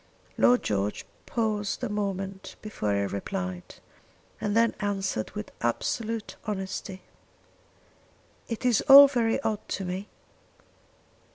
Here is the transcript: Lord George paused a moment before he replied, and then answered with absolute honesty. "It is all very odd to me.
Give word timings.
Lord 0.35 0.63
George 0.63 1.05
paused 1.27 1.83
a 1.83 1.87
moment 1.87 2.55
before 2.63 2.95
he 2.95 3.01
replied, 3.05 3.75
and 4.41 4.57
then 4.57 4.73
answered 4.79 5.29
with 5.35 5.51
absolute 5.61 6.37
honesty. 6.45 7.03
"It 8.47 8.65
is 8.65 8.81
all 8.89 9.07
very 9.07 9.39
odd 9.43 9.59
to 9.69 9.85
me. 9.85 10.09